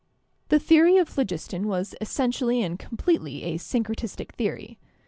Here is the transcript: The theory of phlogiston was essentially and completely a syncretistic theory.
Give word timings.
The 0.49 0.57
theory 0.59 0.97
of 0.97 1.07
phlogiston 1.07 1.67
was 1.67 1.93
essentially 2.01 2.63
and 2.63 2.79
completely 2.79 3.43
a 3.43 3.59
syncretistic 3.59 4.31
theory. 4.31 4.79